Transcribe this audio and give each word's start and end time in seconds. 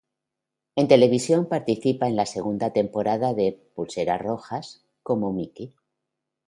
En 0.75 0.87
televisión 0.87 1.47
participa 1.47 2.07
en 2.07 2.15
la 2.15 2.25
segunda 2.25 2.73
temporada 2.73 3.35
de 3.35 3.61
"Pulseras 3.75 4.19
rojas" 4.19 4.83
como 5.03 5.31
Miki. 5.31 5.75